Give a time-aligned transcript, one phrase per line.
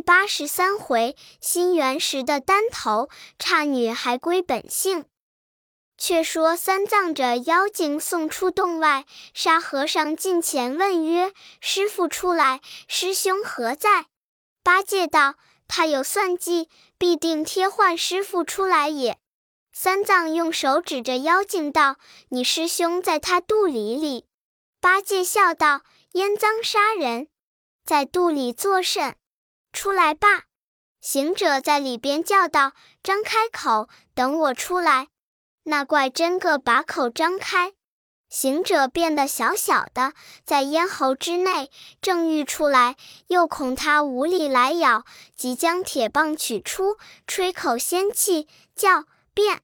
[0.00, 3.08] 八十三回，新元时的单头
[3.38, 5.04] 差女还归本性。
[5.96, 14.06] 却说三藏着妖精送出洞外，沙和尚近前问曰：“师傅出来，师兄何在？”
[14.64, 15.34] 八戒道
[15.68, 19.18] ：“他有算计，必定贴唤师傅出来也。”
[19.72, 21.96] 三藏用手指着妖精道
[22.30, 24.24] ：“你师兄在他肚里里。”
[24.80, 25.82] 八戒笑道
[26.12, 27.28] ：“腌脏杀人，
[27.84, 29.16] 在肚里作甚？
[29.72, 30.44] 出来吧！”
[31.00, 32.72] 行者在里边叫道
[33.02, 35.08] ：“张开口，等我出来。”
[35.64, 37.74] 那怪真个把口张开，
[38.28, 42.96] 行者变得小小的，在咽喉之内，正欲出来，
[43.28, 45.04] 又恐他无力来咬，
[45.36, 46.96] 即将铁棒取出，
[47.26, 49.62] 吹口仙气，叫变，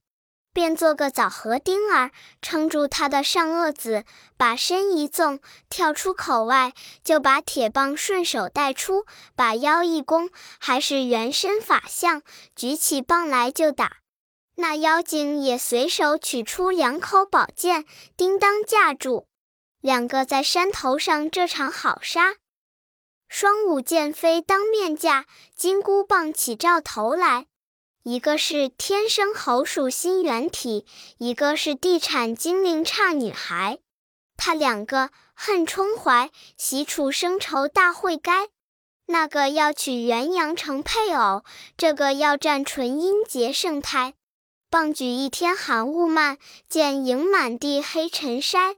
[0.57, 2.09] 便做个枣核钉儿，
[2.41, 4.05] 撑住他的上颚子，
[4.37, 5.39] 把身一纵，
[5.69, 12.23] 跳出口外，就把铁棒顺手带出，把腰一弓，还是原身法相，
[12.55, 13.97] 举起棒来就打。
[14.55, 17.85] 那妖精也随手取出两口宝剑，
[18.17, 19.27] 叮当架住，
[19.79, 22.33] 两个在山头上这场好杀。
[23.29, 27.45] 双舞剑飞当面架，金箍棒起照头来。
[28.07, 30.85] 一个是天生猴属心猿体，
[31.17, 33.79] 一个是地产精灵差女孩。
[34.37, 38.47] 他两个恨冲怀，喜处生仇大会该。
[39.07, 41.43] 那个要娶元阳城配偶，
[41.75, 44.13] 这个要占纯阴结圣胎。
[44.69, 46.37] 棒举一天寒雾漫，
[46.69, 48.77] 见影满地黑尘筛。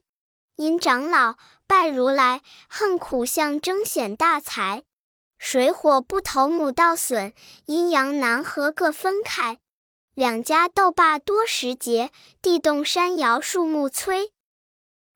[0.55, 1.35] 因长老
[1.67, 4.85] 拜如来，恨苦相争显大才。
[5.39, 7.33] 水火不投母道损，
[7.65, 9.57] 阴阳难合各分开。
[10.13, 14.31] 两家斗罢多时节，地动山摇树木摧。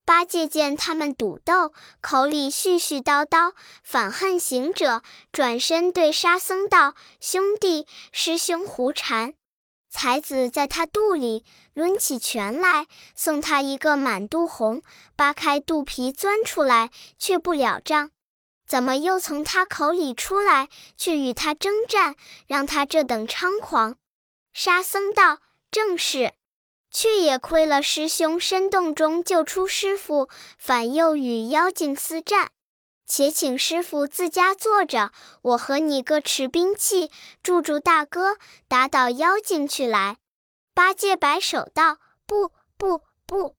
[0.05, 5.01] 八戒见他们赌斗，口里絮絮叨叨，反恨行者，
[5.31, 9.33] 转身对沙僧道：“兄弟，师兄胡缠。”
[9.91, 14.81] 才子在他肚里抡起拳来，送他一个满肚红，
[15.15, 16.89] 扒开肚皮钻出来，
[17.19, 18.11] 却不了账。
[18.73, 20.67] 怎么又从他口里出来，
[20.97, 22.15] 去与他征战，
[22.47, 23.97] 让他这等猖狂？
[24.51, 26.33] 沙僧道：“正是，
[26.89, 32.49] 却也亏了师兄深洞中救出师傅，反又与妖精厮战。”
[33.05, 35.11] 且请师傅自家坐着，
[35.43, 37.11] 我和你各持兵器，
[37.43, 40.17] 助助大哥，打倒妖精去来。
[40.73, 43.55] 八戒摆手道：“不不不，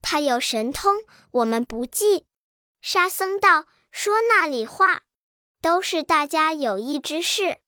[0.00, 2.24] 他有神通，我们不计。”
[2.80, 5.02] 沙僧道：“说那里话？
[5.62, 7.58] 都是大家有益之事，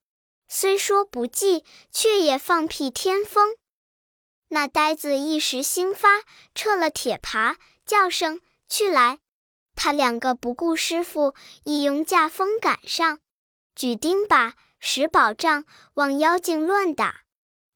[0.48, 3.54] 虽说不济，却也放屁添风。”
[4.50, 7.54] 那呆子一时兴发，撤了铁耙，
[7.86, 9.20] 叫声：“去来！”
[9.76, 13.20] 他两个不顾师傅，一拥架风赶上，
[13.76, 15.64] 举钉耙，使宝杖，
[15.94, 17.20] 往妖精乱打。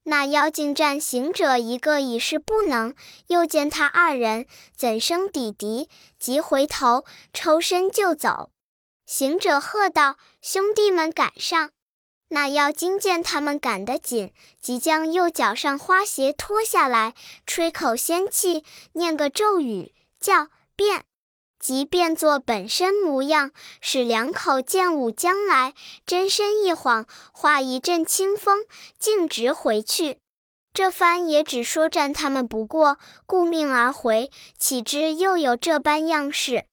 [0.03, 2.95] 那妖精战行者一个已是不能，
[3.27, 8.49] 又见他二人怎生抵敌，即回头抽身就走。
[9.05, 11.71] 行者喝道：“兄弟们赶上！”
[12.29, 17.13] 那妖精见他们赶得紧，即将右脚上花鞋脱下来，
[17.45, 18.63] 吹口仙气，
[18.93, 21.05] 念个咒语，叫变。
[21.61, 25.75] 即变作本身模样，使两口剑舞将来，
[26.07, 28.65] 真身一晃，化一阵清风，
[28.97, 30.17] 径直回去。
[30.73, 36.65] 这番也只说战他们不过，顾命而回，岂知又有这般样式？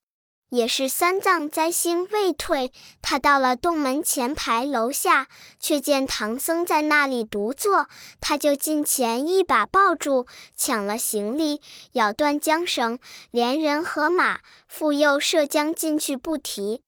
[0.50, 2.72] 也是三藏灾星未退，
[3.02, 5.28] 他到了洞门前牌楼下，
[5.60, 7.88] 却见唐僧在那里独坐，
[8.20, 10.26] 他就近前一把抱住，
[10.56, 11.60] 抢了行李，
[11.92, 12.98] 咬断缰绳，
[13.30, 16.80] 连人和马，复又射将进去不提。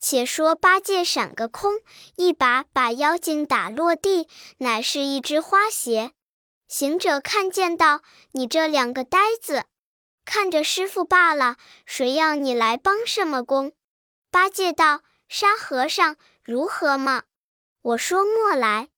[0.00, 1.74] 且说八戒闪个空，
[2.16, 4.26] 一把把妖精打落地，
[4.56, 6.12] 乃是一只花鞋。
[6.66, 8.00] 行者看见道
[8.32, 9.64] ：“你这两个呆子！”
[10.32, 13.72] 看着师傅罢了，谁要你来帮什么工？
[14.30, 16.14] 八戒道：“沙和尚
[16.44, 17.24] 如何嘛？”
[17.82, 18.90] 我说：“莫来，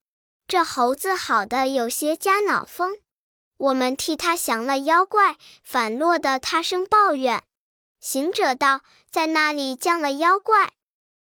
[0.46, 2.98] 这猴子好的有些加脑风，
[3.56, 7.42] 我们替他降了妖怪，反落得他生抱怨。”
[7.98, 10.74] 行者道：“在那里降了妖怪？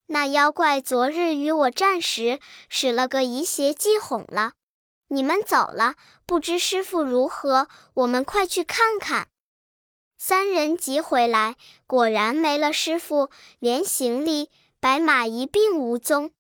[0.07, 4.55] 那妖怪昨日与我战时，使了个移邪计哄了。
[5.07, 5.95] 你们走了，
[6.27, 7.69] 不知师傅如何？
[7.95, 9.29] 我们快去看看。”
[10.23, 11.57] 三人急回来，
[11.87, 16.33] 果然没了师傅，连行李、白马一并无踪，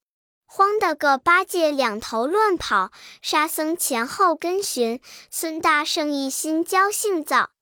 [0.44, 2.92] 慌得个八戒两头乱跑，
[3.22, 5.00] 沙僧前后跟寻，
[5.30, 7.52] 孙大圣一心焦性躁。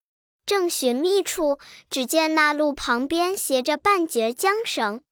[0.44, 5.02] 正寻觅处，只见那路旁边斜着半截缰绳，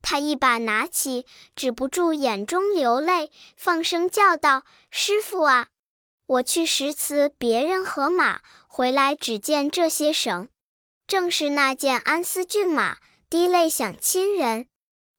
[0.00, 1.26] 他一把拿起，
[1.56, 4.62] 止不住眼中流泪，放声叫道
[4.92, 5.66] ：“师傅啊，
[6.26, 10.48] 我去拾辞别人和马，回来只见这些绳，
[11.06, 14.68] 正是那件安丝骏马，滴泪想亲人。”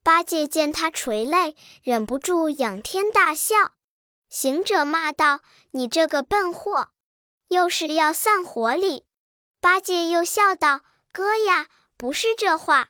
[0.04, 3.56] 八戒见他垂泪，忍不住仰天大笑。
[4.30, 5.40] 行者骂道
[5.72, 6.90] ：“你这个笨货，
[7.48, 9.06] 又是要散伙礼？”
[9.62, 10.82] 八戒又笑道
[11.14, 12.90] ：“哥呀，不是这话。”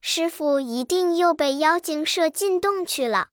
[0.00, 3.28] 师傅一定又被妖精射进洞去了。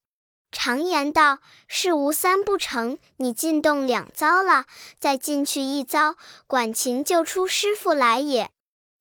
[0.52, 4.66] 常言道：“事无三不成，你进洞两遭了，
[5.00, 6.16] 再进去一遭，
[6.48, 8.52] 管情救出师傅来也。”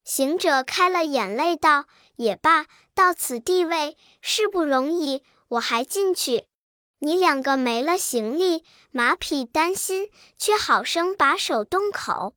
[0.04, 1.86] 行者开了眼泪道
[2.16, 6.46] ：“也罢，到此地位，事不容易，我还进去。
[6.98, 12.34] 你两个没了行李，马匹担心，却好生把守洞口。”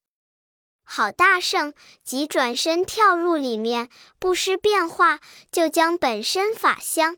[0.90, 1.74] 好大圣，
[2.06, 5.20] 即转身跳入里面，不施变化，
[5.52, 7.18] 就将本身法相。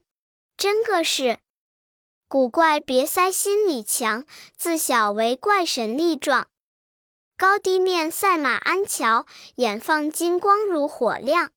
[0.57, 1.37] 真个是
[2.27, 4.25] 古怪，别塞心里强，
[4.57, 6.48] 自小为怪神力壮。
[7.39, 9.25] 高低面赛马鞍桥，
[9.56, 11.51] 眼放金光如火亮，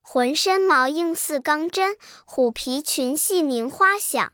[0.00, 4.32] 浑身毛硬似钢针，虎皮裙细鸣花响。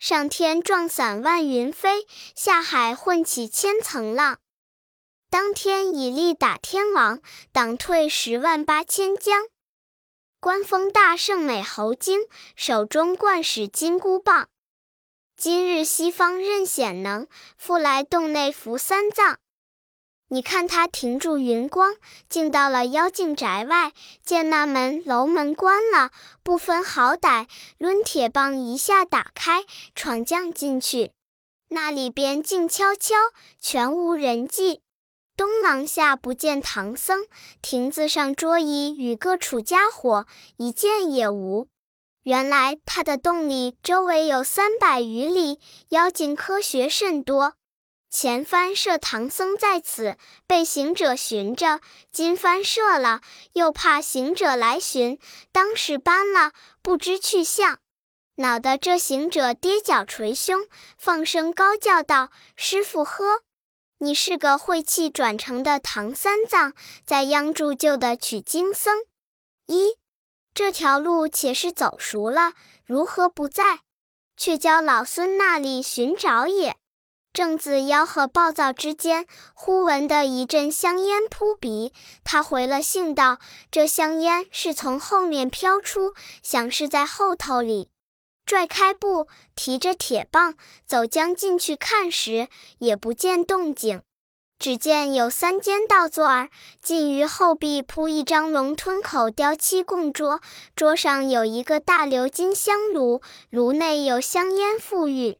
[0.00, 4.40] 上天撞散万云飞，下海混起千层浪。
[5.30, 7.20] 当天以力打天王，
[7.52, 9.46] 挡退十万八千将。
[10.40, 12.22] 官封大圣美猴精，
[12.56, 14.48] 手中惯使金箍棒。
[15.36, 19.38] 今日西方任显能，复来洞内伏三藏。
[20.30, 21.94] 你看他停住云光，
[22.28, 23.92] 进到了妖精宅外，
[24.22, 26.10] 见那门楼门关了，
[26.42, 27.46] 不分好歹，
[27.78, 29.64] 抡铁棒一下打开，
[29.94, 31.12] 闯将进去。
[31.70, 33.14] 那里边静悄悄，
[33.58, 34.82] 全无人迹。
[35.34, 37.26] 东廊下不见唐僧，
[37.62, 40.26] 亭子上桌椅与各处家伙
[40.56, 41.68] 一件也无。
[42.24, 45.58] 原来他的洞里周围有三百余里，
[45.90, 47.54] 妖精科学甚多。
[48.10, 50.16] 前番设唐僧在此，
[50.46, 53.20] 被行者寻着；今番设了，
[53.52, 55.18] 又怕行者来寻，
[55.52, 57.80] 当时搬了，不知去向。
[58.36, 60.66] 恼得这行者跌脚捶胸，
[60.96, 63.42] 放声高叫道：“师傅呵！”
[64.00, 66.72] 你是个晦气转成的唐三藏，
[67.04, 69.04] 在央住旧的取经僧。
[69.66, 69.96] 一
[70.54, 72.52] 这条路且是走熟了，
[72.86, 73.80] 如何不在？
[74.36, 76.76] 却教老孙那里寻找也。
[77.38, 79.24] 正自吆喝暴躁之间，
[79.54, 81.92] 忽闻得一阵香烟扑鼻。
[82.24, 83.38] 他回了信道：
[83.70, 87.90] 这香烟是从后面飘出，想是在后头里。
[88.44, 92.48] 拽开布，提着铁棒走将进去看时，
[92.78, 94.02] 也不见动静，
[94.58, 96.48] 只见有三间倒座儿，
[96.82, 100.40] 近于后壁铺一张龙吞口雕漆供桌，
[100.74, 105.38] 桌上有一个大鎏金香炉，炉内有香烟馥郁。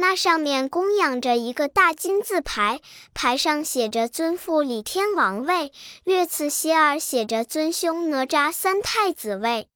[0.00, 2.80] 那上面供养着一个大金字牌，
[3.12, 5.72] 牌上写着“尊父李天王位”，
[6.04, 9.68] 月次些儿写着“尊兄哪吒三太子位”。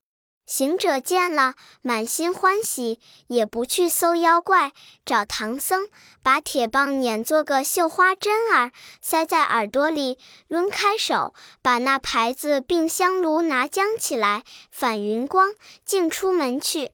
[0.47, 4.73] 行者见了，满心欢喜，也不去搜妖怪，
[5.05, 5.89] 找唐僧，
[6.23, 8.73] 把铁棒捻做个绣花针儿，
[9.03, 10.19] 塞在耳朵里，
[10.49, 15.53] 抡开手，把那牌子并香炉拿将起来，反云光，
[15.85, 16.93] 径出门去。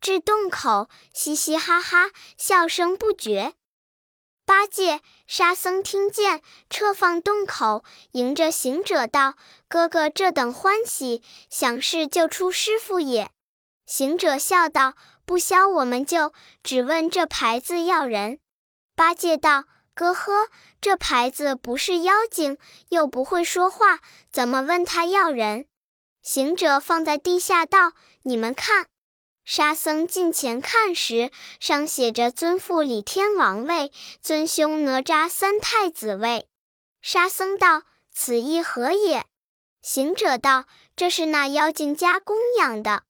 [0.00, 3.54] 至洞口，嘻嘻哈哈，笑声不绝。
[4.44, 9.34] 八戒、沙僧听见，撤放洞口，迎着行者道
[9.68, 13.30] ：“哥哥这等欢喜，想是救出师傅也。”
[13.84, 14.94] 行者笑道
[15.26, 16.32] ：“不消我们救，
[16.62, 18.38] 只问这牌子要人。”
[18.96, 20.48] 八戒道：“哥呵，
[20.80, 22.56] 这牌子不是妖精，
[22.88, 24.00] 又不会说话，
[24.32, 25.66] 怎么问他要人？”
[26.22, 27.92] 行者放在地下道
[28.24, 28.86] ：“你们看。”
[29.50, 33.90] 沙僧近前看时，上写着“尊父李天王位，
[34.20, 36.46] 尊兄哪吒三太子位”。
[37.00, 39.24] 沙僧道：“此意何也？”
[39.80, 43.04] 行者道：“这是那妖精家供养的。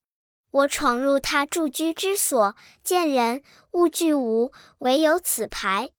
[0.51, 2.55] 我闯入他住居之所，
[2.85, 5.89] 见人物俱无，唯有此牌。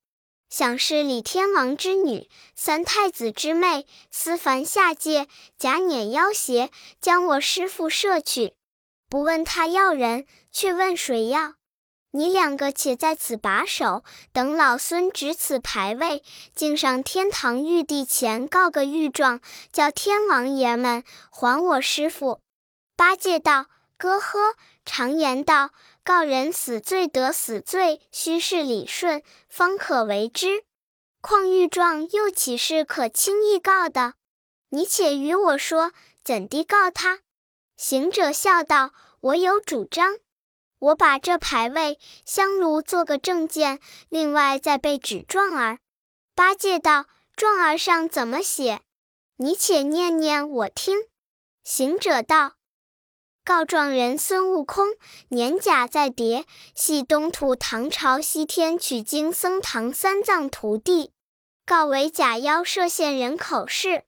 [0.49, 5.27] 想是李天王之女，三太子之妹，思凡下界，
[5.59, 8.55] 假撵妖邪，将我师父摄去。”
[9.11, 11.55] 不问他要人，却问谁要？
[12.11, 16.23] 你两个且在此把守，等老孙执此牌位，
[16.55, 19.41] 敬上天堂玉帝前告个御状，
[19.73, 22.39] 叫天王爷们还我师傅。
[22.95, 23.65] 八戒道
[23.99, 25.71] ：“哥呵，常言道，
[26.05, 30.63] 告人死罪得死罪，须是理顺，方可为之。
[31.19, 34.13] 况御状又岂是可轻易告的？
[34.69, 35.91] 你且与我说，
[36.23, 37.19] 怎地告他？”
[37.81, 38.91] 行者笑道。
[39.21, 40.19] 我有主张。
[40.77, 45.79] 我把这牌位香炉做个证件，另外再备纸状儿。
[46.35, 48.81] 八戒道：“状儿上怎么写？
[49.37, 51.07] 你且念念，我听。”
[51.65, 52.53] 行者道
[53.43, 54.89] ：“告状人孙悟空，
[55.29, 56.45] 年甲在叠，
[56.75, 61.13] 系东土唐朝西天取经僧唐三藏徒弟，
[61.65, 64.03] 告为假妖设现人口事。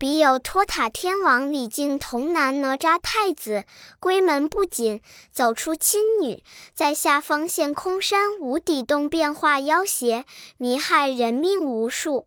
[0.00, 3.66] 彼有托塔天王李靖童男哪吒太子，
[3.98, 6.42] 归门不紧，走出亲女，
[6.72, 10.24] 在下方现空山无底洞变化妖邪，
[10.56, 12.26] 迷害人命无数。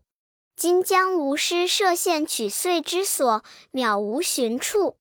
[0.55, 4.97] 今将无师设现取穗之所，渺无寻处。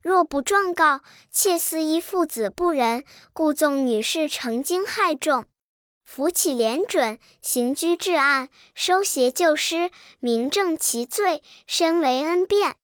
[0.00, 1.00] 若不状告，
[1.32, 3.02] 妾思一父子不仁，
[3.32, 5.44] 故纵女士成精害众。
[6.04, 9.90] 扶起廉准，刑拘治案，收邪救师，
[10.20, 12.76] 明正其罪，身为恩变。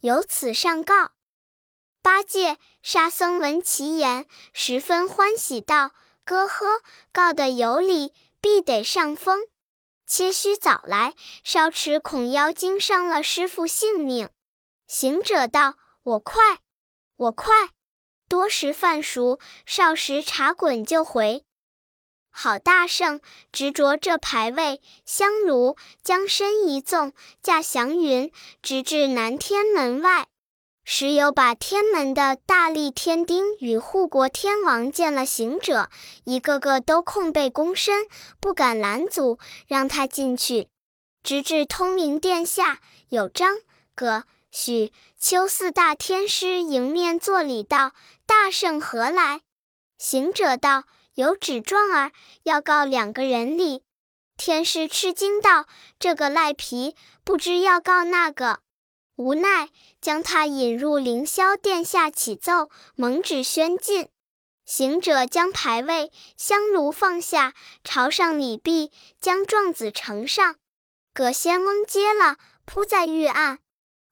[0.00, 1.12] 由此上告。
[2.02, 5.90] 八戒、沙僧闻其言，十分欢喜，道
[6.24, 6.80] ：“哥呵，
[7.12, 9.46] 告得有理，必得上风。
[10.06, 14.30] 切须早来，稍迟恐妖精伤了师傅性命。”
[14.88, 16.60] 行者道：“我快，
[17.16, 17.52] 我快，
[18.26, 21.44] 多时饭熟，少时茶滚就回。”
[22.30, 23.20] 好大圣，
[23.52, 28.32] 执着这牌位香炉，将身一纵，驾祥云，
[28.62, 30.26] 直至南天门外。
[30.82, 35.90] 时有把天门的大力天丁与护国天王见了行者，
[36.24, 38.06] 一个个都空背躬身，
[38.40, 40.68] 不敢拦阻，让他进去。
[41.22, 43.58] 直至通明殿下，有张、
[43.94, 47.92] 葛、许、丘四大天师迎面作礼道
[48.24, 49.42] ：“大圣何来？”
[49.98, 50.84] 行者道。
[51.14, 52.12] 有纸状儿
[52.44, 53.82] 要告两个人哩，
[54.36, 55.66] 天师吃惊道
[55.98, 58.60] ：“这个赖皮，不知要告那个。”
[59.16, 59.68] 无奈
[60.00, 64.08] 将他引入凌霄殿下启奏，蒙旨宣禁。
[64.64, 68.90] 行者将牌位香炉放下，朝上礼毕，
[69.20, 70.56] 将状子呈上。
[71.12, 73.58] 葛仙翁接了，铺在玉案。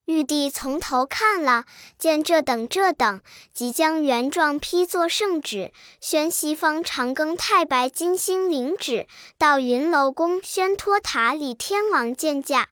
[0.08, 1.66] 玉帝从头看了，
[1.98, 3.20] 见这等这等，
[3.52, 12.70] 即将原状批作圣旨，宣西方长庚太白金星领旨，到云楼宫宣托塔李天王见驾。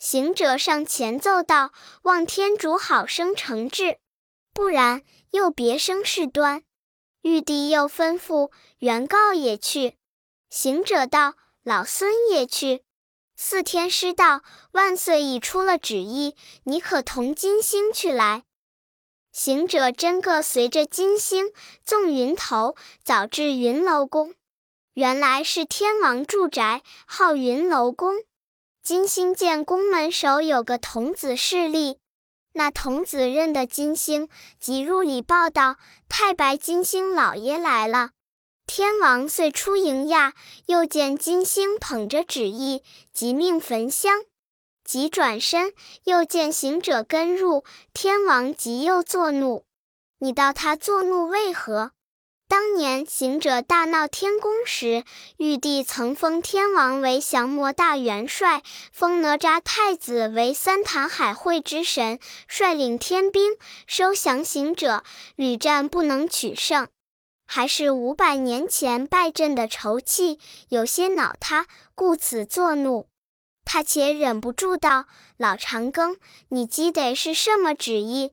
[0.00, 1.70] 行者上前奏道
[2.02, 3.98] ：“望天主好生惩治，
[4.52, 6.64] 不然又别生事端。”
[7.22, 9.94] 玉帝又吩咐原告也去。
[10.50, 12.82] 行者道：“老孙也去。”
[13.44, 18.44] 四天师道：“万岁已出了旨意，你可同金星去来。”
[19.34, 21.50] 行者真个随着金星
[21.84, 24.36] 纵云头，早至云楼宫。
[24.94, 28.22] 原来是天王住宅，号云楼宫。
[28.80, 31.98] 金星见宫门首有个童子侍立，
[32.52, 34.28] 那童子认得金星，
[34.60, 38.10] 即入里报道：“太白金星老爷来了。”
[38.74, 40.32] 天王遂出迎驾，
[40.64, 44.24] 又见金星捧着旨意，即命焚香。
[44.82, 45.74] 即转身，
[46.04, 49.66] 又见行者跟入，天王即又作怒。
[50.20, 51.90] 你道他作怒为何？
[52.48, 55.04] 当年行者大闹天宫时，
[55.36, 65.04] 玉帝曾封天王为降魔大元帅，封哪吒太子为三坛海会之神，率领天兵收降行者，
[65.36, 66.88] 屡战不能取胜。
[67.54, 70.40] 还是五百年前败阵的仇气，
[70.70, 73.08] 有些恼他，故此作怒。
[73.62, 75.04] 他且忍不住道
[75.36, 76.16] ：“老长庚，
[76.48, 78.32] 你积得是什么旨意？”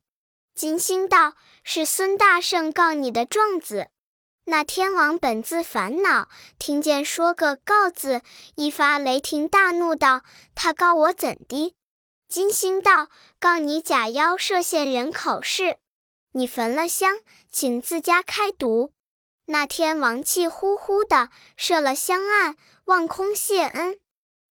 [0.56, 1.34] 金星道
[1.66, 3.90] ：“是孙大圣告你的状子。”
[4.48, 8.22] 那天王本自烦恼，听见说个告字，
[8.56, 10.22] 一发雷霆，大怒道
[10.56, 11.76] ：“他告我怎的？”
[12.30, 15.76] 金星道：“告你假妖设陷人口事，
[16.32, 17.18] 你焚了香，
[17.52, 18.94] 请自家开读。”
[19.52, 23.98] 那天王气呼呼的设了香案，望空谢恩，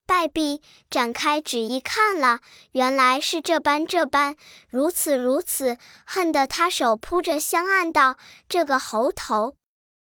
[0.04, 2.40] 拜毕，展开旨意看了，
[2.72, 4.34] 原来是这般这般，
[4.68, 8.16] 如此如此，恨得他手扑着香案道
[8.50, 9.54] ：“这个猴头，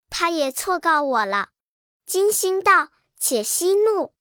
[0.10, 1.50] 他也错告我了。”
[2.08, 2.88] 金星道
[3.22, 4.14] ：“且息怒，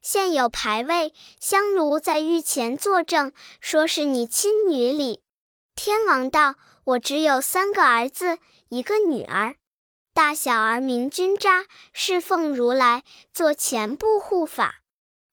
[0.00, 5.24] 现有牌位香炉在御前作证，说是你亲女哩。”
[5.74, 9.56] 天王道：“我只有三个儿子，一个女儿。”
[10.12, 14.80] 大小儿名君扎，侍奉如来，做前部护法；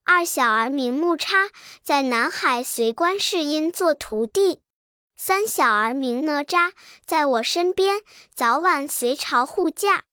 [0.06, 1.50] 二小儿名木叉，
[1.82, 4.60] 在南海随观世音做徒弟；
[5.16, 8.02] 三小儿名哪吒，在我身边，
[8.36, 10.04] 早晚随朝护驾。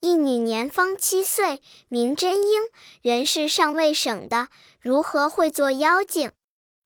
[0.00, 2.62] 一女年方七岁，名真英，
[3.02, 4.48] 人是尚未省的，
[4.80, 6.32] 如何会做妖精？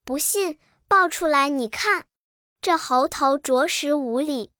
[0.04, 0.58] 不信，
[0.88, 2.06] 抱出来你看，
[2.60, 4.50] 这猴头着实无礼。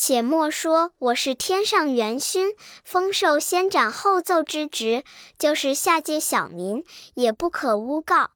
[0.00, 5.04] 且莫说我是天上元勋，封授先斩后奏之职，
[5.38, 8.30] 就是下界小民，也不可诬告。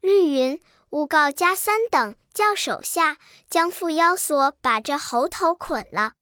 [0.00, 3.16] 绿云：诬告加三等，叫手下
[3.48, 6.12] 将缚妖索把这猴头捆了。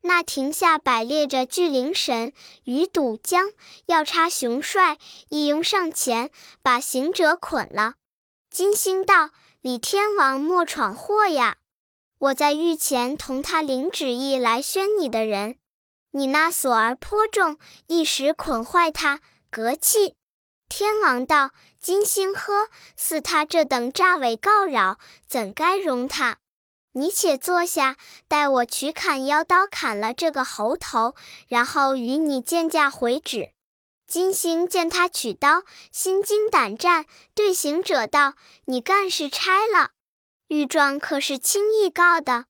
[0.00, 2.32] 那亭下摆列着巨灵神、
[2.64, 3.52] 鱼肚江、
[3.86, 6.32] 要叉雄帅，一拥上前，
[6.62, 7.94] 把行者捆了。
[8.50, 9.30] 金星道
[9.62, 11.58] ：“李天王莫闯祸呀！
[12.22, 15.56] 我在御前同他领旨意来宣你的人，
[16.12, 20.14] 你那锁儿颇重，一时捆坏他，隔气。”
[20.70, 21.50] 天王道
[21.82, 26.36] ：“金星呵，似他这等诈伪告扰，怎该容他？”
[26.94, 27.96] 你且坐下，
[28.28, 31.16] 待我取砍妖刀砍了这个猴头，
[31.48, 33.50] 然后与你见驾回旨。
[34.06, 38.34] 金星见他取刀，心惊胆战，对行者道
[38.66, 39.90] ：“你干事差了，
[40.52, 42.44] 御状可是轻易告的？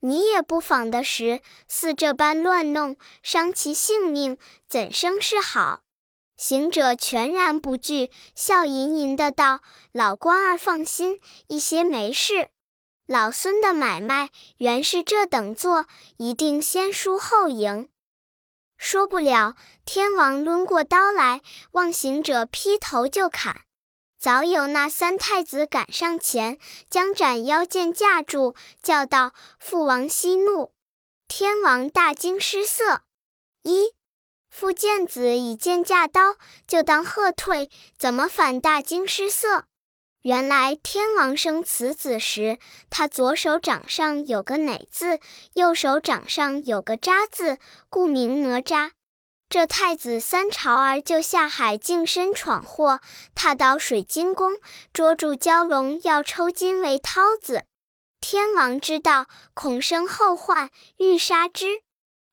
[0.00, 5.82] 你也不妨的时，似这般乱弄，伤其性命，怎生是好？”
[6.38, 9.60] 行者全然不惧，笑吟吟的道
[9.92, 12.48] ：“老官儿放心，一些没事。”
[13.06, 15.84] 老孙的买卖原是这等做，
[16.16, 17.90] 一定先输后赢。
[18.78, 21.42] 说不了，天王抡过刀来，
[21.72, 23.60] 望行者劈头就砍。
[24.22, 26.56] 早有那三太子赶上前，
[26.88, 30.70] 将斩妖剑架住，叫道：“父王息怒！”
[31.26, 33.00] 天王大惊失色。
[33.64, 33.94] 一
[34.48, 36.36] 父见子以剑架刀，
[36.68, 39.64] 就当喝退，怎么反大惊失色？
[40.20, 42.60] 原来天王生此子时，
[42.90, 45.18] 他左手掌上有个辇字，
[45.54, 47.58] 右手掌上有个扎字，
[47.90, 48.92] 故名哪吒。
[49.52, 53.00] 这太子三朝儿就下海净身闯祸，
[53.34, 54.54] 踏到水晶宫，
[54.94, 57.64] 捉住蛟龙，要抽筋为涛子。
[58.18, 61.82] 天王知道，恐生后患，欲杀之。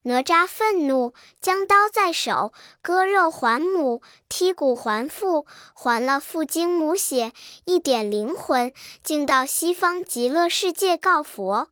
[0.04, 7.34] 哪吒愤怒，将刀在手，割肉还母，剔骨还父，还了父精母血，
[7.66, 8.72] 一点灵魂，
[9.04, 11.68] 竟到西方极乐世界告佛。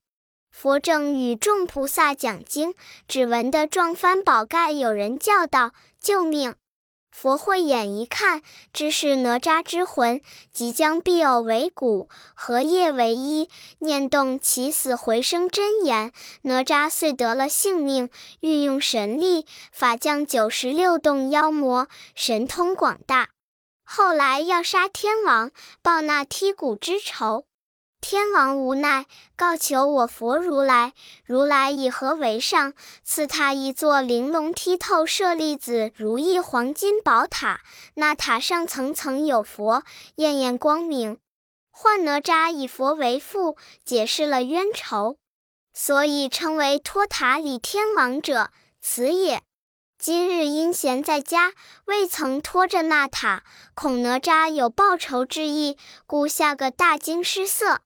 [0.59, 2.73] 佛正与众菩萨讲经，
[3.07, 6.55] 只闻得撞翻宝盖，有人叫道：“救命！”
[7.15, 8.41] 佛慧眼一看，
[8.73, 10.19] 知是哪吒之魂，
[10.51, 18.09] 即将必偶为骨，合业为一，念动起死回生真言，哪吒遂得了性命。
[18.39, 23.29] 运用神力，法降九十六洞妖魔，神通广大。
[23.83, 25.51] 后来要杀天王，
[25.83, 27.45] 报那剔骨之仇。
[27.99, 29.05] 天王无奈，
[29.35, 30.93] 告求我佛如来。
[31.25, 32.73] 如来以何为上？
[33.03, 37.61] 赐他一座玲珑剔透、舍利子如意黄金宝塔。
[37.95, 39.83] 那塔上层层有佛，
[40.15, 41.17] 艳艳光明。
[41.71, 45.17] 唤哪吒以佛为父，解释了冤仇，
[45.73, 49.41] 所以称为托塔李天王者，此也。
[49.99, 51.53] 今日因闲在家，
[51.85, 57.81] 未曾托着那塔，恐哪吒有报仇之意，故下个大惊失色。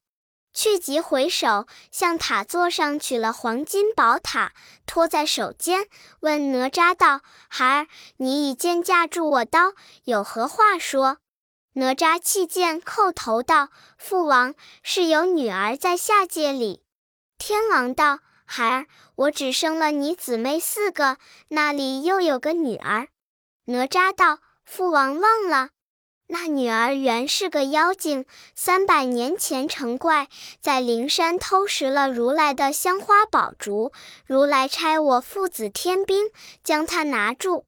[0.54, 4.54] 去即回首，向塔座上取了黄金宝塔，
[4.86, 5.88] 托在手间，
[6.20, 7.88] 问哪吒道：“孩儿，
[8.18, 11.20] 你以剑架住我刀，有何话说？”
[11.76, 16.84] 哪吒弃剑，叩头道：“父王，是有女儿在下界里。”
[17.40, 23.08] 天王道：“孩儿，我只生了你姊妹四个，那里又有个女儿？”
[23.66, 25.70] 哪吒道：“父王忘了。”
[26.34, 28.24] 那女儿原是个妖精，
[28.56, 30.30] 三百年前成怪，
[30.62, 33.92] 在灵山偷食了如来的香花宝烛。
[34.26, 36.30] 如来差我父子天兵
[36.64, 37.66] 将她拿住。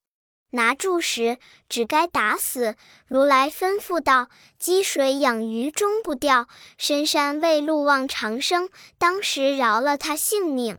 [0.51, 2.75] 拿住时，只该打死。
[3.05, 6.47] 如来吩咐道：“积水养鱼终不掉，
[6.77, 10.77] 深山为鹿望长生。”当时饶了他性命。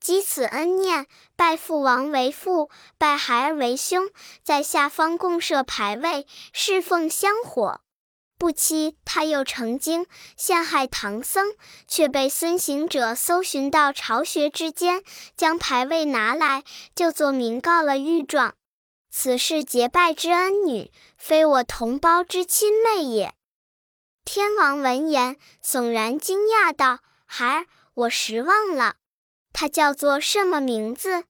[0.00, 4.08] 积此恩念，拜父王为父，拜孩儿为兄，
[4.42, 7.82] 在下方共设牌位，侍奉香火。
[8.38, 11.52] 不期他又成精，陷害唐僧，
[11.86, 15.04] 却被孙行者搜寻到巢穴之间，
[15.36, 18.54] 将牌位拿来，就作明告了御状。
[19.10, 23.34] 此事结拜之恩女，非我同胞之亲妹也。
[24.24, 28.94] 天王闻言，悚然惊讶道：“孩儿，我失望了。”
[29.52, 31.24] 他叫做什么名字？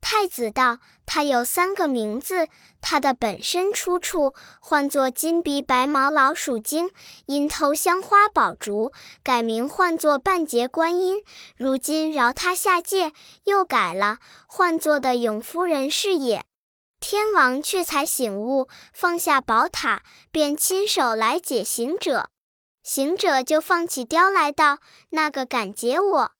[0.00, 2.46] 太子道：“他有三个名字，
[2.80, 6.90] 他的本身出处唤作金鼻白毛老鼠精，
[7.26, 8.92] 因偷香花宝烛，
[9.24, 11.24] 改名唤作半截观音。
[11.56, 16.44] 如今饶他下界，又改了，唤作的永夫人是也。”
[17.00, 22.30] 天王却才醒悟，放下宝塔，便亲手来解行者。
[22.84, 24.78] 行者就放起雕来道
[25.10, 26.32] ：“那个敢解我？”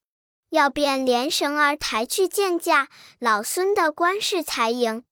[0.50, 5.04] 要便连绳儿抬去见驾，老孙的官事才赢。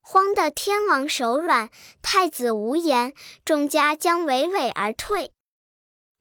[0.00, 1.70] 慌得天王手软，
[2.02, 5.32] 太子无言，众家将娓娓而退。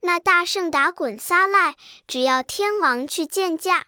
[0.01, 1.75] 那大圣打滚撒赖，
[2.07, 3.86] 只要天王去见驾。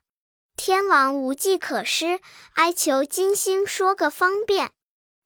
[0.55, 2.19] 天王无计可施，
[2.53, 4.71] 哀求金星说个方便。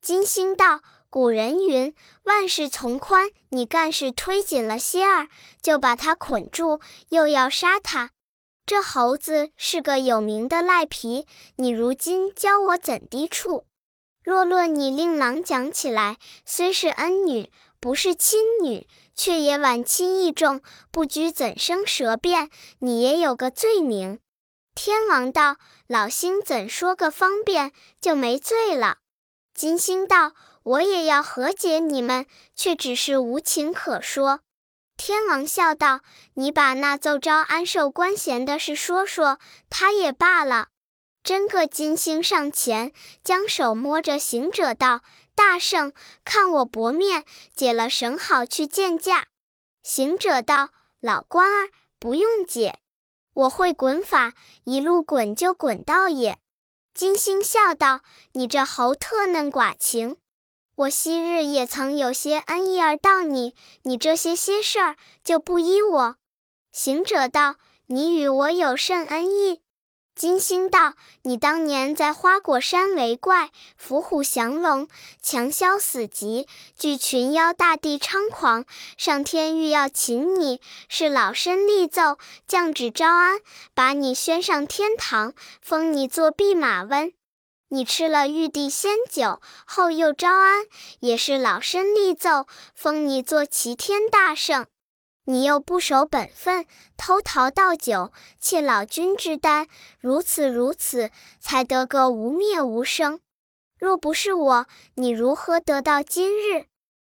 [0.01, 1.93] 金星道：“古人云，
[2.23, 5.27] 万事从宽，你干是推紧了些儿，
[5.61, 8.11] 就把他捆住，又要杀他。
[8.67, 11.25] 这猴子是个有名的赖皮，
[11.55, 13.63] 你如今教我怎地处？”
[14.21, 17.49] 若论你令郎讲起来，虽是恩女，
[17.79, 22.49] 不是亲女，却也晚亲义重，不拘怎生舌辩，
[22.79, 24.19] 你也有个罪名。
[24.75, 25.55] 天王道
[25.87, 28.97] ：“老星怎说个方便，就没罪了？”
[29.55, 34.41] 金星道：“我也要和解你们，却只是无情可说。”
[34.97, 36.01] 天王笑道
[36.33, 40.69] ：“你把那奏招安寿官衔的事说说，他也罢了。”
[41.23, 42.91] 真个金星上前，
[43.23, 45.01] 将手摸着行者道
[45.35, 45.93] ：“大圣，
[46.25, 49.27] 看我薄面，解了绳好去见驾。”
[49.83, 52.79] 行者道：“老官儿，不用解，
[53.33, 54.33] 我会滚法，
[54.63, 56.39] 一路滚就滚到也。”
[56.95, 58.01] 金星笑道
[58.33, 60.17] ：“你这猴特嫩寡情，
[60.77, 66.17] 我昔日也曾有些恩义儿到你，你这些些事儿就不依我。”
[66.71, 67.55] 行者道
[67.87, 69.61] ：“你与我有甚恩义？”
[70.13, 74.87] 金星道：“你当年在花果山为怪，伏虎降龙，
[75.19, 78.65] 强消死疾，惧群妖大帝猖狂，
[78.97, 83.39] 上天欲要擒你，是老身立奏降旨招安，
[83.73, 87.13] 把你宣上天堂，封你做弼马温。
[87.69, 90.65] 你吃了玉帝仙酒，后又招安，
[90.99, 94.65] 也是老身力奏封你做齐天大圣。”
[95.29, 99.67] 你又不守本分，偷桃倒酒，窃老君之丹，
[99.99, 103.19] 如此如此，才得个无灭无生。
[103.77, 106.67] 若不是我，你如何得到今日？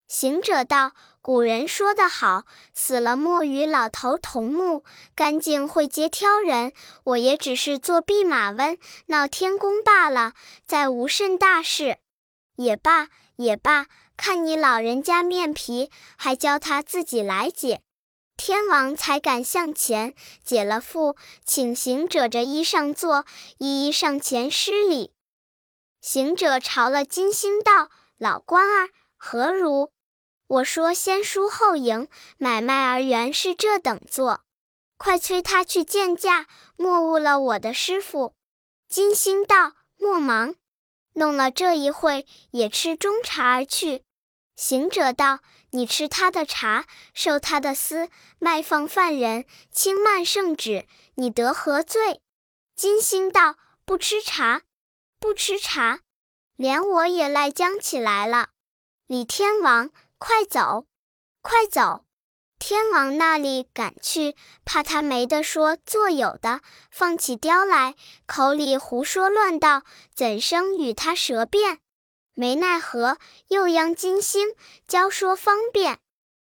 [0.08, 0.92] 行者道
[1.24, 4.84] ：“古人说得好，死了莫与老头同墓，
[5.16, 6.74] 干净会接挑人。
[7.06, 10.34] 我也只是做弼马温，闹天宫罢了，
[10.66, 12.00] 再无甚大事。
[12.58, 13.08] 也罢
[13.38, 13.86] 也罢，
[14.18, 17.80] 看你老人家面皮，还教他自己来解。”
[18.36, 23.24] 天王才敢向前解了缚，请行者着衣上坐，
[23.60, 25.14] 一一上前施礼。
[26.02, 29.94] 行者朝了金星道：“老官儿何如？
[30.48, 34.42] 我说先输后赢，买卖儿原是这等做，
[34.98, 38.36] 快催他去见驾，莫误了我的师傅。”
[38.88, 40.56] 金星道：“莫忙，
[41.14, 44.04] 弄了这一会，也吃中茶而去。”
[44.56, 45.40] 行者道
[45.72, 52.22] ：“你吃他的茶，受他的私，卖放犯人，轻慢圣旨，你得何罪？”
[52.76, 54.62] 金星道：“不吃茶，
[55.20, 56.02] 不吃茶，
[56.56, 58.50] 连我也赖将起来了。”
[59.08, 59.90] 李天王，
[60.26, 60.88] 快走，
[61.42, 62.06] 快走！
[62.58, 69.84] 天王那里赶去，怕他没得说，做有的放起雕来，口里胡说乱道，
[70.16, 71.80] 怎生与他舌辩？
[72.36, 73.18] 没奈何，
[73.50, 74.56] 又央金星
[74.88, 76.00] 教说方便。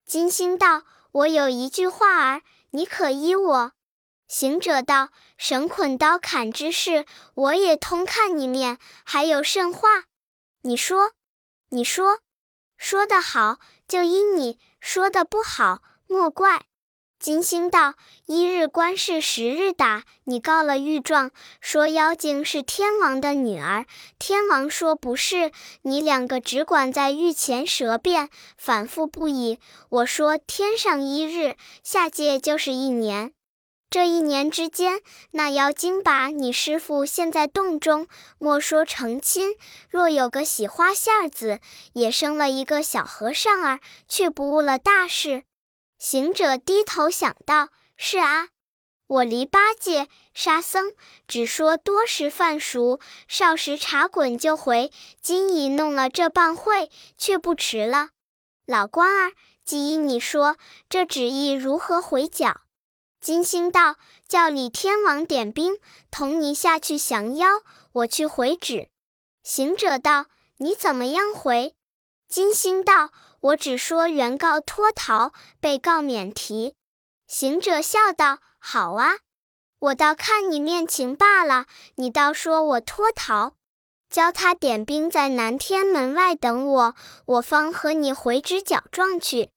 [0.06, 3.72] 金星道：“我有一句话儿，你可依我？”
[4.28, 10.04] 行者道：“绳捆刀砍之事，我也通看你面，还有甚话？
[10.62, 11.10] 你说，
[11.70, 12.20] 你说，
[12.86, 16.66] 说得好就依你，说的不好莫怪。”
[17.18, 17.94] 金星道
[18.28, 21.30] ：“一日官事十日打，你告了御状，
[21.62, 23.86] 说妖精是天王的女儿。
[24.18, 29.58] 天王说不是，你两个只管在御前舌辩，反复不已。
[29.88, 33.32] 我说天上一日，下界就是一年。
[33.94, 39.54] 这一年之间，那妖精把你师傅陷在洞中，莫说成亲，
[39.88, 41.60] 若有个喜花馅子，
[41.92, 43.78] 也生了一个小和尚儿，
[44.08, 45.44] 却不误了大事。”
[45.96, 48.48] 行者低头想到：“是啊，
[49.06, 50.92] 我离八戒、沙僧
[51.28, 54.90] 只说多时饭熟，少时茶滚就回。
[55.22, 58.08] 今已弄了这半会，却不迟了。
[58.66, 59.32] 老官儿，
[59.64, 60.56] 既依你说，
[60.88, 62.62] 这旨意如何回缴？”
[63.24, 63.96] 金星道
[64.28, 65.78] ：“叫李天王点兵，
[66.10, 67.48] 同你下去降妖。
[67.92, 68.90] 我去回旨。”
[69.42, 70.26] 行者道
[70.60, 71.74] ：“你怎么样回？”
[72.28, 73.12] 金星道。
[73.40, 76.74] 我只说原告脱逃，被告免提。
[77.26, 79.16] 行者笑道：“好啊，
[79.78, 81.64] 我倒看你面情罢了。
[81.94, 83.54] 你倒说我脱逃，
[84.10, 89.48] 教他点兵在南天门外等我，我方和你回旨缴状去。”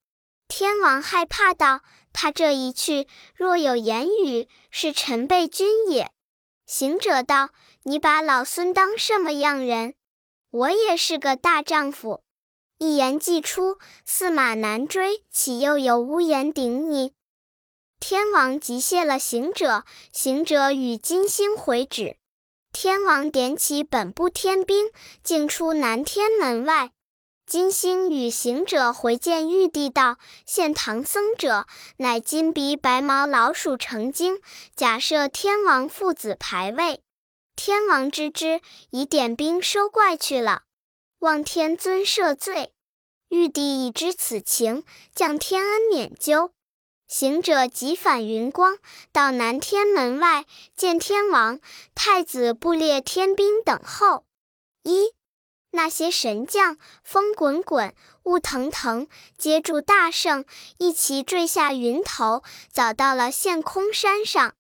[0.50, 1.82] 天王害怕道
[2.20, 6.10] ：“他这一去，若有言语，是臣被君也。”
[6.66, 7.52] 行者道
[7.86, 9.94] ：“你把老孙当什么样人？
[10.50, 12.24] 我也是个大丈夫，
[12.80, 17.14] 一言既出，驷马难追，岂又有屋檐顶你？”
[18.02, 22.18] 天王急谢了行者，行者与金星回旨。
[22.74, 24.88] 天王点起本部天兵，
[25.22, 26.94] 径出南天门外。
[27.48, 34.42] 金星与行者回见玉帝道：“现唐僧者，乃金鼻白毛老鼠成精，
[34.76, 37.02] 假设天王父子牌位。
[37.56, 40.64] 天王知之，已点兵收怪去了。
[41.20, 42.74] 望天尊赦罪。
[43.30, 44.84] 玉帝已知此情，
[45.16, 46.52] 降天恩免究。
[47.08, 48.78] 行者急返云光，
[49.14, 51.62] 到南天门外见天王、
[51.96, 54.26] 太子、布列天兵等候。
[54.84, 55.14] 一。
[55.72, 60.46] 那些神将，风滚滚，雾腾腾，接住大圣，
[60.78, 64.56] 一齐坠下云头，早到了陷空山上。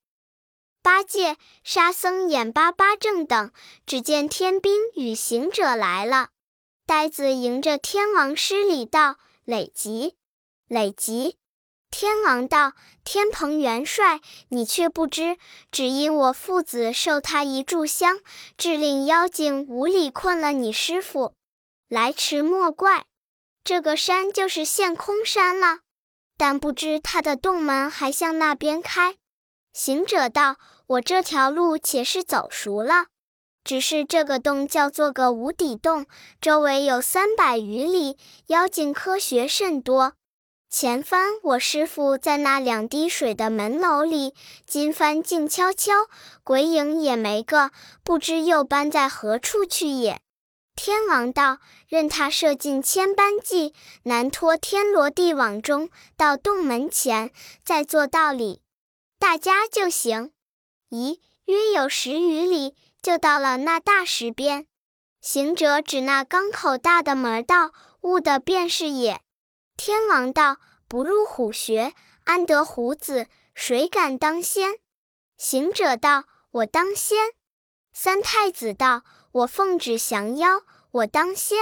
[0.84, 3.52] 八戒、沙僧、眼巴巴正等，
[3.86, 6.30] 只见天兵与行者来了。
[6.86, 10.16] 呆子迎着天王施礼道：“累吉，
[10.68, 11.38] 累吉。”
[11.90, 12.74] 天王道
[13.04, 14.20] ：“天蓬元帅，
[14.50, 15.38] 你却不知，
[15.72, 18.20] 只因我父子受他一炷香，
[18.58, 21.34] 致令妖精无力困了你师傅，
[21.88, 23.06] 来迟莫怪。
[23.64, 25.80] 这个山就是陷空山了，
[26.38, 29.16] 但不知他的洞门还向那边开。”
[29.74, 33.08] 行者道：“我这条路且是走熟了，
[33.64, 36.06] 只是这个洞叫做个无底洞，
[36.42, 40.14] 周围有三百余里，妖精科学甚多。”
[40.70, 44.34] 前番我师傅在那两滴水的门楼里，
[44.66, 45.94] 今番静悄悄，
[46.44, 47.72] 鬼影也没个，
[48.04, 50.20] 不知又搬在何处去也。
[50.76, 55.90] 天王道：“任他射尽千般计，难脱天罗地网中。
[56.18, 57.32] 到洞门前，
[57.64, 58.62] 再做道理，
[59.18, 60.32] 大家就行。
[60.90, 64.68] 咦，约有十余里，就到了那大石边。
[65.22, 69.22] 行者指那缸口大的门道，悟的便是也。”
[69.78, 70.58] 天王道
[70.90, 73.28] ：“不入虎穴，安得虎子？
[73.54, 74.80] 谁敢当先？”
[75.38, 77.34] 行者道：“我当先。”
[77.94, 81.60] 三太子道：“我奉旨降妖，我当先。”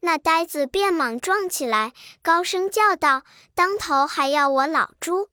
[0.00, 3.22] 那呆子便莽撞起来，高声叫道
[3.54, 5.28] ：“当头还要我老猪！”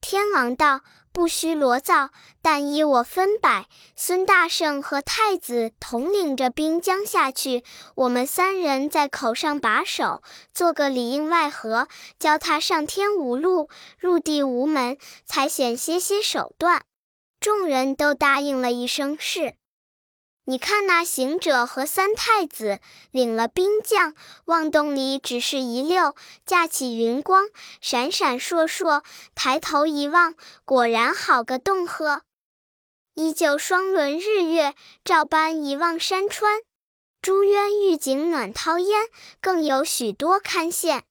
[0.00, 0.80] 天王道。
[1.12, 3.66] 不需罗造，但依我分摆。
[3.96, 10.22] 孙大圣和太子统领着兵将下去，我们三人在口上把守，
[10.54, 13.68] 做个里应外合，教他上天无路，
[13.98, 14.96] 入地无门，
[15.26, 16.82] 才险些些手段。
[17.40, 19.59] 众人都答应了一声是。
[20.44, 22.80] 你看那行者和三太子
[23.12, 24.14] 领了兵将，
[24.46, 27.48] 望洞里只是一溜，架起云光，
[27.80, 29.04] 闪闪烁烁。
[29.34, 32.22] 抬头一望，果然好个洞呵！
[33.14, 34.74] 依旧双轮日月，
[35.04, 36.60] 照般一望山川。
[37.22, 39.08] 朱渊玉井暖涛烟，
[39.40, 41.02] 更有许多堪羡。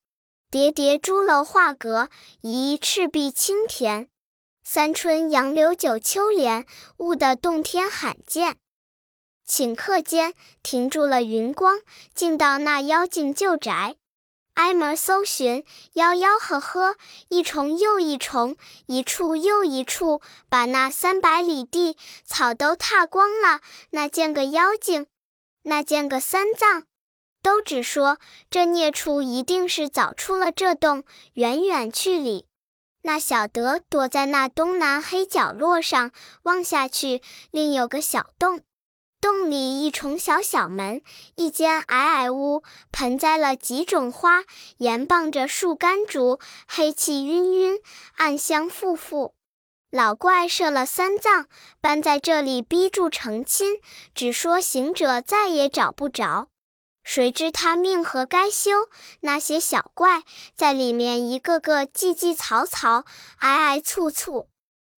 [0.50, 2.10] 叠叠朱楼画阁，
[2.42, 4.10] 一赤壁青田。
[4.64, 6.66] 三春杨柳九秋莲，
[6.98, 8.58] 悟得洞天罕见。
[9.50, 11.80] 顷刻间停住了云光，
[12.14, 13.96] 进到那妖精旧宅，
[14.54, 15.64] 挨门搜寻，
[15.96, 16.96] 吆吆喝喝，
[17.30, 23.62] 一重又一重，一处又一处，把那三百里地草都踏光了。
[23.90, 25.08] 那见个妖精，
[25.64, 26.84] 那见个三藏，
[27.42, 28.20] 都只说
[28.52, 32.46] 这孽畜一定是早出了这洞，远远去里。
[33.02, 36.12] 那小德躲在那东南黑角落上，
[36.44, 38.62] 望下去，另有个小洞。
[39.22, 41.02] 洞里一重小小门，
[41.36, 44.44] 一间矮矮屋，盆栽了几种花，
[44.78, 47.80] 沿傍着树干竹，黑气晕晕，
[48.16, 49.34] 暗香馥馥。
[49.92, 51.48] 老怪设了三藏，
[51.82, 53.82] 搬在这里逼住成亲，
[54.16, 56.48] 只说行者再也找不着。
[57.04, 58.72] 谁知他命何该休？
[59.22, 60.24] 那些小怪
[60.56, 63.04] 在里面一个个叽叽嘈嘈，
[63.40, 64.48] 挨挨簇簇。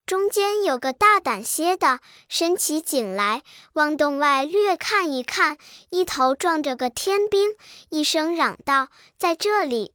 [0.06, 5.58] 中间有个大胆些的，伸起颈来，往洞外略看一看，
[5.90, 7.56] 一头撞着个天兵，
[7.90, 9.94] 一声嚷道：“在这里！”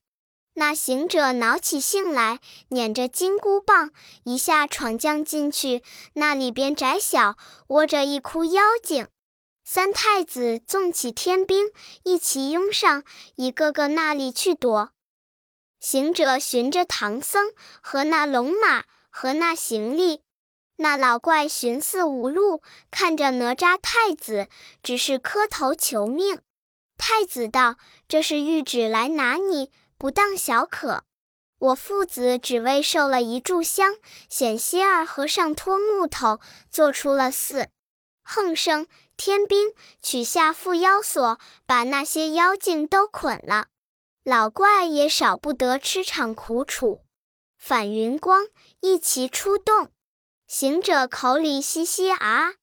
[0.59, 3.91] 那行者恼起性来，捻着金箍棒，
[4.25, 5.83] 一下闯将进去。
[6.15, 7.37] 那里边窄小，
[7.69, 9.07] 窝着一窟妖精。
[9.65, 11.71] 三太子纵起天兵，
[12.05, 14.93] 一齐拥上，一个个那里去躲。
[15.79, 18.85] 行者寻着唐僧和那龙马。
[19.19, 20.21] 和那行李，
[20.77, 24.47] 那老怪寻思无路，看着哪吒太子，
[24.83, 26.43] 只是磕头求命。
[26.99, 27.77] 太子道
[28.07, 31.05] ：“这是谕旨来拿你，不当小可。
[31.59, 33.95] 我父子只为受了一炷香，
[34.29, 36.39] 险些二和尚拖木头
[36.71, 37.71] 做出了寺。
[38.23, 43.69] 横生天兵取下缚妖索，把那些妖精都捆了。
[44.25, 47.06] 老怪也少不得吃场苦楚。
[47.69, 48.47] 反云光
[48.79, 49.91] 一齐出动，
[50.47, 52.55] 行者口里嘻嘻啊。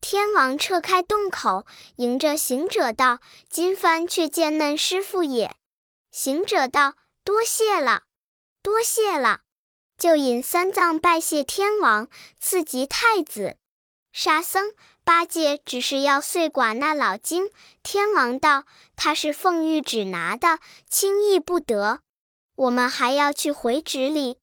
[0.00, 3.18] 天王撤开洞口，迎着行者道
[3.50, 5.56] ：“今番却见嫩师傅也。”
[6.12, 8.04] 行者道：“多谢了，
[8.62, 9.40] 多谢了。”
[9.98, 13.56] 就引三藏拜谢天王，赐吉太子。
[14.12, 17.50] 沙僧、八戒只是要碎剐那老精。
[17.82, 22.02] 天王道：“他是奉谕旨拿的，轻易不得。
[22.54, 24.38] 我们还要去回旨里。”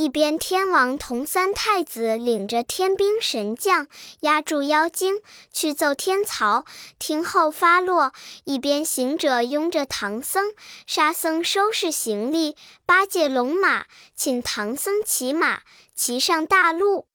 [0.00, 3.86] 一边天王同三太子领着天兵神将
[4.20, 5.20] 压住妖精
[5.52, 6.64] 去奏天曹，
[6.98, 10.54] 听候发落；一边行者拥着唐僧、
[10.86, 13.84] 沙僧收拾行李，八戒龙马
[14.14, 15.60] 请唐僧骑马
[15.94, 17.06] 骑上大路。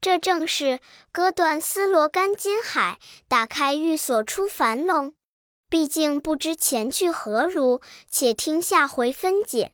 [0.00, 0.80] 这正是
[1.12, 2.98] 割断丝罗干金海，
[3.28, 5.12] 打开玉锁出樊笼。
[5.68, 9.72] 毕竟不知前去何如，且听下回分解。